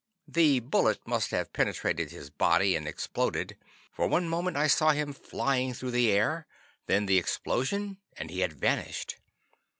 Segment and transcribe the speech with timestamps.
[0.27, 3.55] The "bullet" must have penetrated his body and exploded.
[3.91, 6.47] For one moment I saw him flying through the air.
[6.87, 9.17] Then the explosion, and he had vanished.